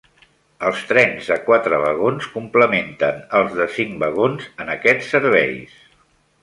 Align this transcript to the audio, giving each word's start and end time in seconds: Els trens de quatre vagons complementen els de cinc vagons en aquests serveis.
Els 0.69 0.79
trens 0.91 1.27
de 1.33 1.37
quatre 1.49 1.79
vagons 1.83 2.31
complementen 2.39 3.21
els 3.41 3.55
de 3.61 3.69
cinc 3.77 3.95
vagons 4.07 4.53
en 4.65 4.77
aquests 4.79 5.17
serveis. 5.17 5.81